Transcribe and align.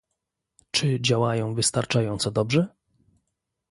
Czy 0.71 1.01
działają 1.01 1.53
wystarczająco 1.55 2.31
dobrze? 2.31 2.67